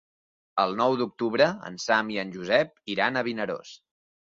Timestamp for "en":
1.69-1.77, 2.23-2.33